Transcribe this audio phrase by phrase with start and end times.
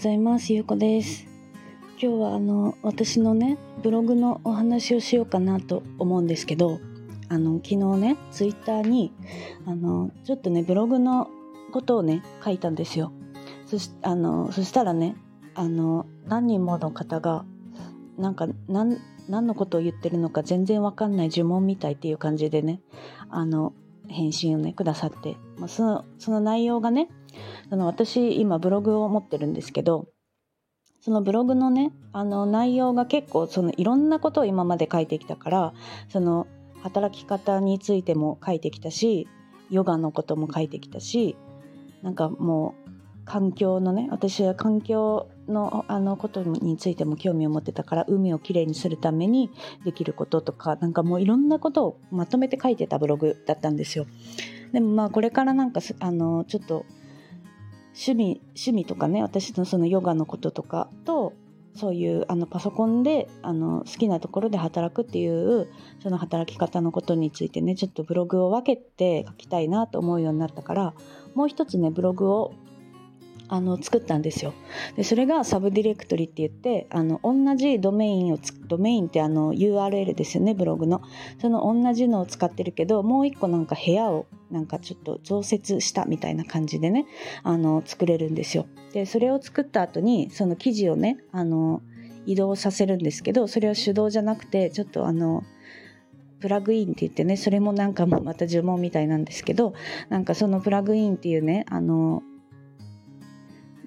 [0.00, 0.54] ございます。
[0.54, 1.26] ゆうこです。
[2.00, 6.80] 今日はあの私のねブログのお話をしようかなと思うんですけど
[7.28, 9.12] あの昨日ねツイッターに
[9.66, 11.28] あのちょっとねブログの
[11.70, 13.12] ことをね書いたんですよ。
[13.66, 15.16] そしあのそしたらね
[15.54, 17.44] あの何人もの方が
[18.16, 18.96] なんか何
[19.28, 22.80] 何のことを言ってるのか全然わかんない呪文みたいっていう感じでね
[23.28, 23.74] あの
[24.08, 27.10] 返信をねくださって、まあ、そのその内容がね
[27.68, 30.08] その私今ブログを持ってるんですけど
[31.00, 35.72] そのブログのねあの内容が結構そのいろんなことを今まで書いてきたから
[36.08, 36.46] その
[36.82, 39.28] 働き方についても書いてきたし
[39.70, 41.36] ヨガのことも書いてきたし
[42.02, 42.90] なんかもう
[43.24, 49.50] 環境のね私は環境のあのことについても興味を持ってたから海をきれいにするために
[49.84, 54.06] できることとかなんかもういろんなことをまとめて書いてたブログだったんですよ。
[54.72, 56.86] でもまあこれからなんかあのちょっと
[58.00, 61.34] 趣味趣味とかね私のそのヨガのこととかと
[61.74, 65.68] そういうあのパソコンであの好きなところで働くっていう
[66.02, 70.94] その働き方のことについてねちょっとブログを分けて書きたいなと思うようになったから
[71.34, 72.54] もう一つねブログを
[73.52, 74.54] あの作ったんですよ。
[74.96, 81.02] でそれがサブディレクトリって言ってあの同じドメインをドメインってあの URL ですよねブログの。
[81.40, 87.06] その同じのを使ってるけどもう一個なんか部屋をなんかちょっと増設したみたいな感じでね
[87.42, 88.66] あの作れるんですよ。
[88.92, 91.82] でそれを作った後にその記事をねあの
[92.26, 95.42] 移動させるんですけどそれは手動じゃなくてちょっとあの
[96.38, 99.74] プラグインって言ってねそれもなんかもまた呪文みたいなんですけど
[100.08, 102.22] なんかそのプラグインっていうねあの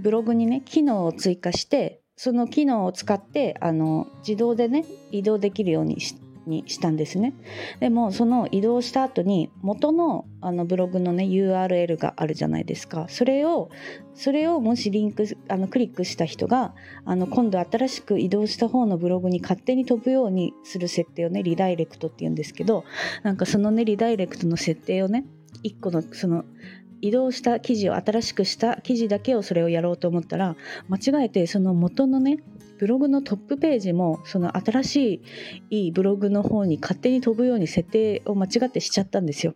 [0.04, 7.34] ブログにね機能を追加してその機能を使ってあの自動でね移動できるようにしにしたんですね。
[7.80, 13.06] でもその移動した後に元のあのブログのね URL があるじゃないですか。
[13.08, 13.70] それを
[14.14, 22.84] それをもしリンクあのクリックした人があの今度新しく移動した方のブログに勝手に飛ぶようにする設定をねリダイレクトっていうんですけど
[23.24, 25.26] なんかそのねリダイレクトの設定をね
[25.64, 26.44] 1個のその
[27.04, 30.56] 移動した記事を新しくした記事だけをそれをやろうと思ったら
[30.88, 32.38] 間違えてその元のね
[32.80, 35.22] ブログのトップページもその新し
[35.70, 39.54] いいいブログの方に勝手に飛ぶように設定を間違ってしちゃったんですよ。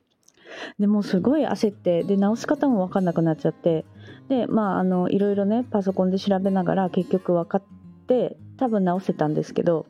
[0.78, 3.86] でもすごい焦ってで直し方も分かんなくなっちゃって
[4.28, 7.64] でまああのいろいろねパソコンで調べながら結局分かっ
[8.08, 9.86] て多分直せたんですけど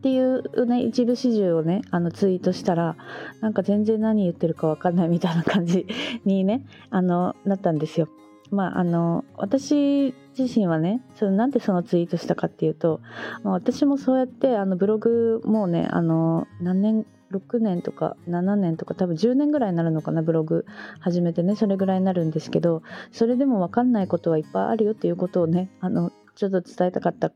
[0.00, 2.96] っていうね一部始終をねあのツイートしたら
[3.42, 5.86] なんか全然何言ってるか分かんないみたいな感じ
[6.24, 8.08] にねあのなったんですよ。
[8.50, 13.02] まああの私自身はねそのなんでそのツイートしたかっていうと、
[13.42, 20.64] まあ、私もそうやってあのブログもうねあの何年6年とか7年とか多分10年ぐらいになるのかなブログ
[20.98, 27.30] 始めてねそれぐらいになるんですけどそれでも分かんないことはいっぱいあるよっていうことをねあのちょっと伝えたかった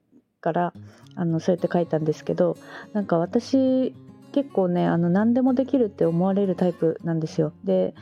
[0.45, 0.75] から
[1.17, 2.59] あのそうやって書いたんですけど
[2.93, 3.95] なんか私
[4.33, 7.53] 結構ねあの何でもできるって思われるタイプなんですよ。
[7.65, 7.95] で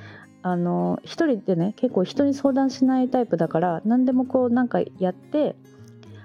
[0.43, 5.55] あの一人でね結構人に相談しないタイプだから何でもこうなんかやって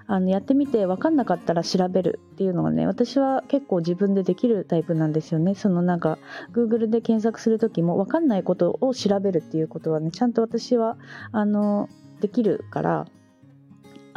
[0.08, 6.18] あのやってみて分かんなかったら調べるっていうのがね私は結構自分でできるタイプなんですよねそのなんか
[6.52, 10.98] Google で検索する時も分かんないことを調べるっていうことはねちゃんと私は
[11.32, 11.90] あの
[12.22, 13.06] できるから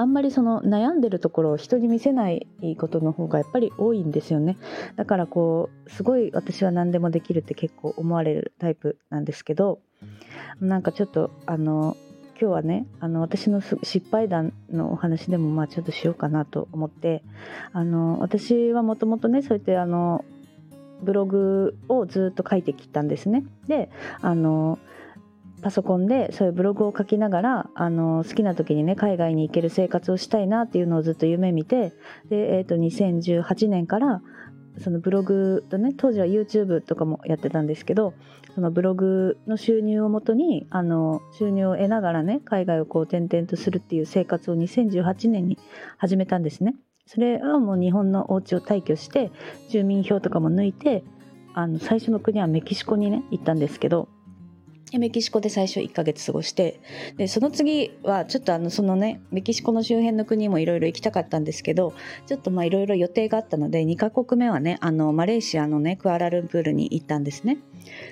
[0.00, 2.46] あんまりその悩んでるところを人に見せない
[2.78, 4.56] ことの方がやっぱり多いんですよね
[4.96, 9.78] だからこうすごい私は何でもできるって結構思われるタイプなんですけど
[10.58, 11.98] なんかちょっとあの
[12.40, 17.22] 今日はねあの私の失敗談のお話でもまあちょっとしようかなと思って
[17.74, 20.24] あの私はもともとねそうやってあの
[21.02, 23.44] ブログをずっと書いてきたんですね。
[23.68, 23.90] で
[24.22, 24.78] あの
[25.62, 31.92] パソコンでそういうブログを書きながらあの好きな時にね海外に行ける生活をしたいなっていうのをずっと夢見て
[32.28, 34.22] で、えー、と2018年から
[34.78, 38.14] そのブログとね当時は YouTube とかもやってたんですけど
[38.54, 45.58] そのブログの収入をもとにあの収入を得ながらね海外をこう転々とするっていう生活を2018年に
[45.98, 46.74] 始めたんですね。
[47.06, 49.32] それはもう日本のお家を退去して
[49.68, 51.02] 住民票とかも抜いて
[51.54, 54.08] あの最初の国はメキシコにね行ったんですけど
[54.98, 56.80] メキシコで最初1ヶ月過ごして
[57.16, 61.94] でその次はちょっとあのそのねメキシコの周辺の国もいろいろ行きたかったんですけど
[62.26, 67.58] ちょっとまあいろいろ予定があったので2カ国目はねあのマレーシアのねクアラルンプールに行ったんですね。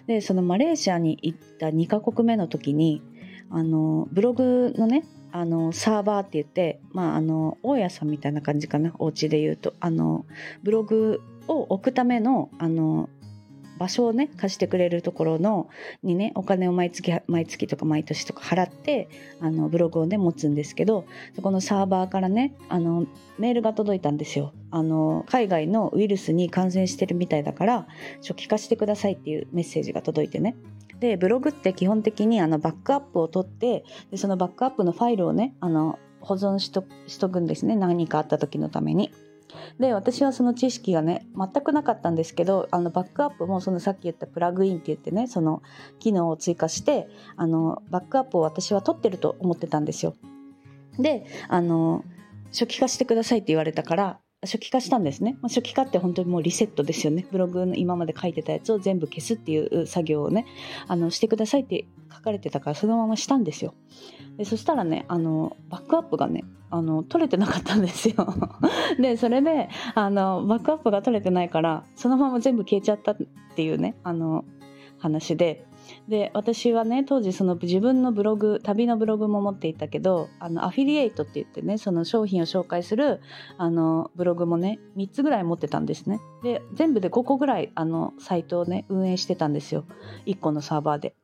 [0.06, 3.02] でそのマレーシアに行った2カ国目の時に
[3.50, 10.26] あのブログのねあのサーバーって言ってまああの大家さんみたいな感じかなお家で言うとあの
[10.62, 13.08] ブログを置くためのあの
[13.78, 15.68] 場所をね貸してくれるところの
[16.02, 19.08] にねお金を毎月毎月とか毎年とか払って
[19.40, 23.06] あのブログをね持つんですけどそこのサーバーからねあの
[23.38, 24.52] メールが届いたんですよ。
[24.70, 27.86] あの海外のウイルスに感染してるみたいだから
[28.20, 30.56] 初期化してくださいっていうメッセージが届いてね。
[31.00, 37.76] でブログって基本的にあのバックアップを取ってでそのバックアップのファイルをねあの保存しとしとくんですね。
[37.76, 39.12] 何かあった時のために。
[39.78, 45.62] で私はその知識がね全くなかったんですけどあのバックアップもそのさっき言ったプラグインって言ってねその
[45.98, 50.14] 機能を追加してあのバックアップを私は取ってると思ってたんですよ。
[50.98, 52.04] であの
[52.50, 57.26] 初期化してくださいって言われたから初期化したんですね、ま、初期化って本当にもうリセットですよね。
[57.32, 60.46] ブログの今まで書いてたやつを全部消すっていう作業をね
[60.86, 63.74] あのしてくださいって書かれてたからそのまましたんですよ。
[64.36, 68.14] でそしたらねあのバックアップがねあの取れてなかったんですよ。
[69.00, 73.16] でそれであのバックアップが取れてないからそのまま全部消えちゃったっ
[73.56, 74.44] ていうねあの
[74.98, 75.64] 話で。
[76.08, 83.20] で私はね当時その自分のブログ旅のブログも持っていたけどあのアフィリエイトって言ってねその商品を紹介する
[83.56, 86.20] あのブログもね3つぐらい持ってたんですね。
[86.42, 89.84] で全部で5個ぐらいあのサイトをね運営してたんですよ。
[90.26, 91.14] 1個のサーバーで。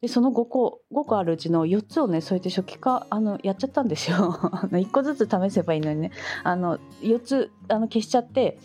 [0.00, 4.16] でその5個5個あるうちの4つをねそうやって初期化あのやっちゃったんですよ。
[4.72, 6.10] 1個ずつ試せばいいのにね。
[6.42, 8.58] あの4つあの消しちゃって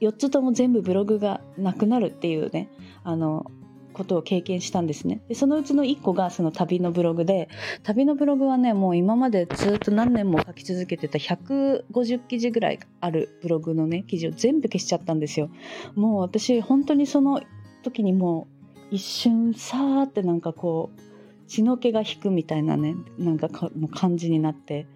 [0.00, 2.68] 4つとも全部ブログがなくなるっていうね。
[3.04, 3.50] あの
[3.94, 5.22] ことを経験したんですね。
[5.28, 7.48] でそのうちの1個がその旅のブログで
[7.82, 15.48] 旅のブログはねもう今までずっと何年も書き続けてた150記事ぐらいあるブログのね記事を全部消しちゃったんですよ。
[15.94, 17.40] もう私本当にその
[17.82, 18.48] 時にも
[18.90, 21.00] う一瞬さーってなんかこう
[21.46, 24.86] 血の気が引くみたいなねなんかもう感じになって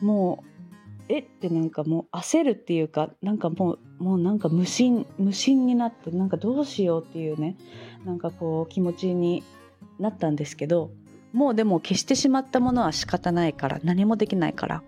[0.00, 0.50] もう
[1.10, 1.18] え？
[1.20, 7.56] ってなんかもう焦るっていうかなんかもうもうなんか無心無心になってなんかどうしようっていうね
[8.04, 9.42] なんかこう気持ちに
[9.98, 10.90] なったんですけど
[11.32, 14.82] もうでも消してしまったものは仕方ないから何もできないから。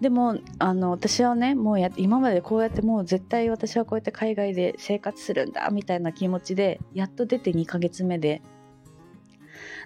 [0.00, 8.40] でもあの私はねもうや今までこうやってもう絶対私はこうやって海外で生活するんだみたいな気持ちでやっと出て2ヶ月目で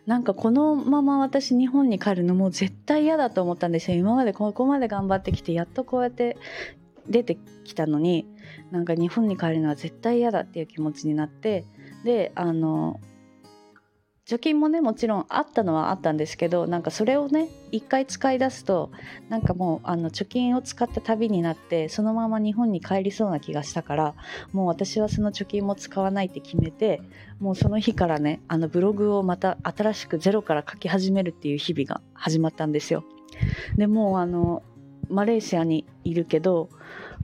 [0.07, 3.97] なんかこのまま私日本に帰るのもう絶対嫌だと思ったんですよ。
[3.97, 6.37] 今までここまで頑張ってきてやっとこうやって
[7.09, 8.27] 出てきたのに
[8.71, 11.65] なんか日本に帰るのは絶対嫌だっていう気持ちになって
[12.05, 13.01] であの
[14.25, 18.93] 貯金もねもちろんあったのはあったんですけどなんかそれをね一回使い出すと
[19.29, 24.15] なんかもうあの貯金を使った旅になってそのまま日本に帰りそうな気がしたから
[24.53, 27.03] もう私はその貯金も使わないって決めて
[27.41, 33.05] もうその日からねあのブログをまた新しくゼロから書き始めるっていう日々が始まったんですよ。
[33.77, 34.63] でもうあの
[35.09, 36.69] マレーシアにいるけど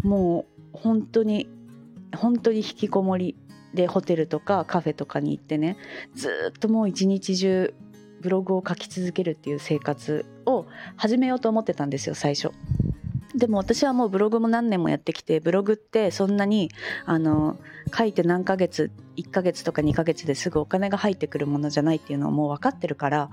[0.03, 1.49] もう本当に
[2.17, 3.37] 本当に引きこもり
[3.79, 5.77] でホテルとかカフェとかに行ってね
[6.13, 7.73] ずっともう一日中
[8.21, 10.67] ブログを書き続けるっていう生活を
[10.97, 12.51] 始めようと思ってたんですよ最初。
[13.37, 16.71] でも私はもうブログも何年もやってきてブログってそんなに
[17.05, 17.57] あの
[17.97, 23.31] 書いて何ヶ月1ヶ月とか2ヶ月ですぐお金が入ってくるものじゃないっていうのをもう分かってるから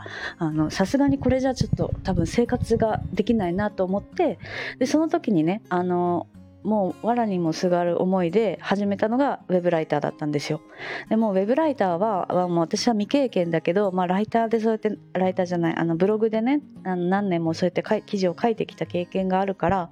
[0.70, 4.38] さすがにこれじゃちょっと多分生活ができないなと思って
[4.78, 6.28] でその時にねあの
[6.66, 10.62] もう藁にもすがる思いで始めたのがウェブライターだったんですよ。
[11.10, 19.90] でもウェブライターははもう私は未経験だけど、まあ、ライターでそうやってライターじゃないあのブログでねあの何年もそうやって記事を書いてきた経験があるから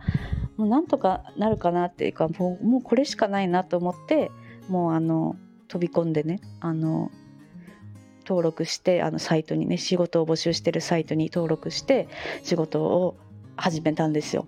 [0.57, 4.31] もうなんとかなるかなっていうかもうもうこれしかないなと思って
[4.67, 5.35] もうあの
[5.67, 7.11] 飛び込んでねあの
[8.25, 12.07] 登録してあのサイトにね仕事を募集してるサイトに登録して
[12.43, 13.15] 仕事を
[13.55, 14.47] 始めたんですよ。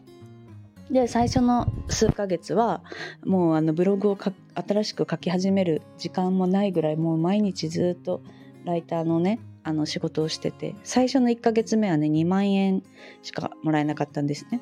[0.89, 2.81] で最初の数ヶ月は
[3.25, 4.17] もうあのブログを
[4.53, 8.21] 新しく書き始める時間もないぐらいもう毎日ずっと
[8.65, 12.83] ライターのねあの仕事をしてて最初の1ヶ月目はね2万円
[13.23, 14.61] しかもらえなかったんですね。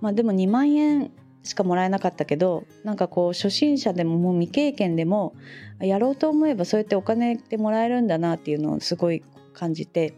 [0.00, 1.12] まあ、でも2万円
[1.42, 5.34] しかもらえなかったけどなんかこう初心者でももう未経験でも
[5.78, 9.22] やろうと思えばそうやってお金ってもらえるんだなっていうのをすごい
[9.52, 10.14] 感じて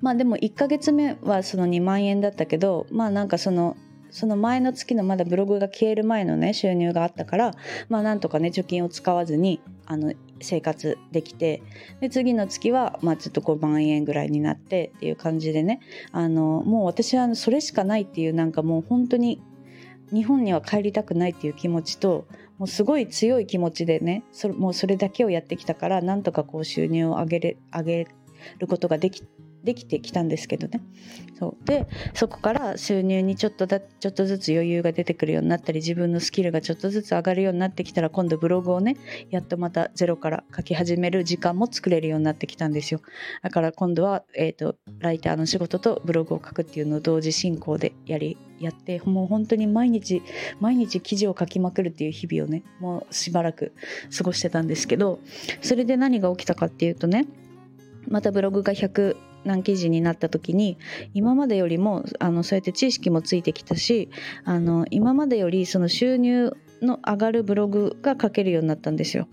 [0.00, 3.76] まあでも1ヶ月目はその2万円だったけどまあなんかその
[4.16, 7.50] その前の月のまだブログが消える前のね収入があったから
[7.90, 11.62] まあなんとかね貯金を使わずにあの生活できて
[12.00, 15.80] で次の月はまあちょっと5万円ぐらいになってっていう感じでね
[16.12, 19.42] あのもう私はそれしかないっていうなんかもう本当に
[20.14, 28.08] 日本には帰りたくないっていう気持ちともうすごい強い気持ちでねそもうそれだけをやってきたからなんとかこう収入を上げれ上げ
[28.60, 29.22] ることができ
[29.66, 30.80] できてきたんですけどね。
[31.38, 31.66] そう。
[31.66, 38.96] でそこから収入にちょっとだちょっとずつ余裕が出てくるようになったり自分のスキルがちょっとずつ上がるようになってきたら今度ブログをね
[39.30, 43.00] やっとまたゼロから書き始める時間も作れるようになってきたんですよ。
[43.42, 50.22] だから今度は、えーと、ライターの仕事とブログを書くっていうのを同時進行でやりやってもう本当に毎日
[50.60, 53.72] 毎日記事を書きまくるっていう日々をねもうしばらく
[54.16, 55.20] 過ごしてたんですけど
[55.60, 57.26] それで何が起きたかっていうとね
[58.08, 59.16] またブログが100
[59.46, 60.76] 何記事になった時に
[61.14, 64.10] 今までよりもあのそうやって知識もついてきたし
[64.44, 69.28] あの今までよりその収入の上がるブログが書けるようになったんですよ。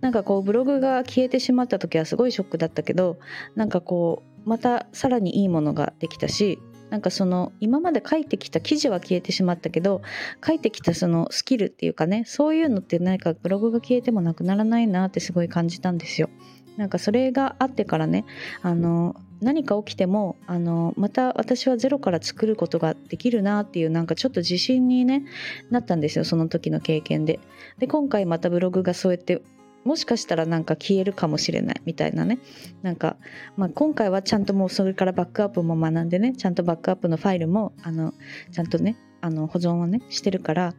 [0.00, 3.18] なんかこうブログが消えてしまった時はすごいショックだったけど
[3.54, 6.58] なんかこうまたさらにいいものができたし
[6.90, 10.02] なんかその今まで書いてきた記事は消えてしまったけど
[10.46, 16.28] 書いてきたそのスキルっていうかねそういうのって何かブログが消えてもなくならないなってすごい感じたんですよ。
[16.76, 18.24] なんかそれがあってからね
[18.60, 25.24] あの何か起きてもあのまた私はゼロから作ることができるなっていうなんかちょっと自信に、ね、
[25.70, 27.40] なったんですよその時の経験で。
[27.78, 29.42] で今回またブログがそうやって
[29.84, 32.38] もしかしたらなんか消えるかもしれないみたいなね
[32.82, 33.16] なんか、
[33.56, 38.14] まあ、今回はちゃんともうそれからバックアップも学んでねちゃんとバックアップのファイルもあの
[38.52, 40.74] ちゃんとねあの保存をねしてるから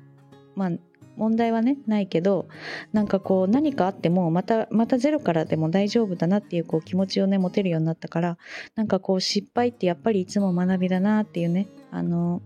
[0.55, 0.72] まあ
[1.17, 2.48] 問題はねないけど
[2.91, 8.38] なんかこう何かあってもまたまたゼロからでも大丈夫だなっていうこう気持ちをね持てるようになったから
[8.75, 12.41] なんかこう失敗ってやっぱりいつも学びだなっていうねあの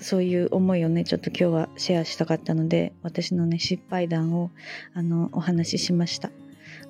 [0.00, 4.50] そういう思いをねちょっと今日はシェアしたかったので私のね失敗談を
[4.94, 6.30] あのお話ししました。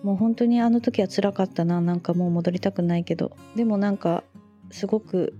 [0.03, 4.23] もう本当にあの時は辛かったななんかもう戻りたくないけどでもなんか
[4.71, 5.35] すごく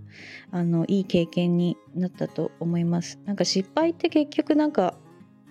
[0.51, 3.19] あのいい経験になったと思います。
[3.25, 4.95] なんか失敗って結局なんか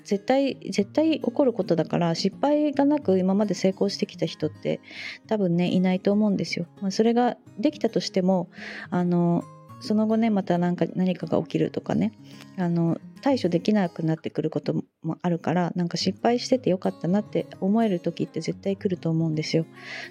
[0.07, 4.79] 絶対絶対起こることだから失敗がなく今まで成功してきた人って
[5.27, 6.65] 多分ねいないと思うんですよ。
[6.81, 8.49] まあ、それができたとしても
[8.89, 9.43] あの
[9.81, 12.13] その後ねまた何か何かが起きるとかね
[12.57, 14.73] あの対処できなくなってくること
[15.03, 19.65] もあるからなんか失敗しててよかったなって思える時って絶対来ると思うんですよ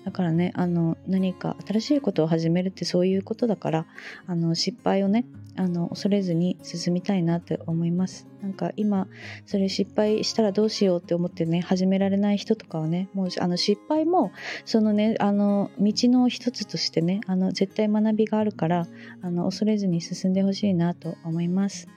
[0.05, 3.87] だからねあの何か新しいことを始めるってそういうことだから
[4.26, 5.25] あの失敗をね
[5.56, 8.28] あの恐れずに進みたいなって思います。
[8.42, 9.08] なんか今
[9.44, 14.32] それ失敗したらどうしようって思ってね始められない人とかはねもうあの失敗も
[14.64, 18.86] そのねあの道の一つとしてねあの絶対学びがあるから
[19.22, 21.88] あの恐れずに進んでほしいなと思います。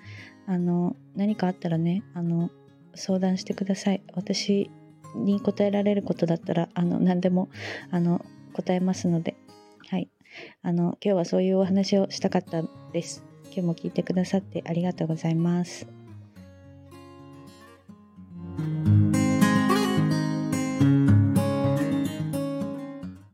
[0.48, 2.50] あの何かあったらねあの
[2.96, 4.02] 相談してください。
[4.14, 4.72] 私
[5.16, 7.50] に答えられることだったらあの何でも
[7.92, 9.36] あの答えますので。
[9.90, 10.10] はい。
[10.62, 12.64] あの今日はそういうお話をしたかった
[12.94, 13.29] です。
[13.52, 15.99] 今日も聞いてくださってありがとうございます。